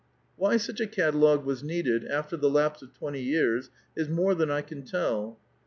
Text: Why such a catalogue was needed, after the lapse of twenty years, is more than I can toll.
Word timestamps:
Why 0.35 0.57
such 0.57 0.79
a 0.79 0.87
catalogue 0.87 1.45
was 1.45 1.61
needed, 1.63 2.05
after 2.05 2.35
the 2.35 2.49
lapse 2.49 2.81
of 2.81 2.91
twenty 2.91 3.21
years, 3.21 3.69
is 3.95 4.09
more 4.09 4.33
than 4.33 4.49
I 4.49 4.63
can 4.63 4.83
toll. 4.83 5.37